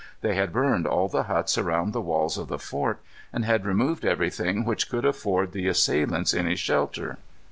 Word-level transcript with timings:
They 0.21 0.33
had 0.33 0.51
burned 0.51 0.87
all 0.87 1.07
the 1.09 1.25
huts 1.29 1.59
around 1.59 1.93
the 1.93 2.01
walls 2.01 2.35
of 2.35 2.47
the 2.47 2.57
fort, 2.57 2.99
and 3.31 3.45
had 3.45 3.67
removed 3.67 4.03
everything 4.03 4.65
which 4.65 4.89
could 4.89 5.05
afford 5.05 5.51
the 5.51 5.67
assailants 5.67 6.33
any 6.33 6.55
shelter. 6.55 7.19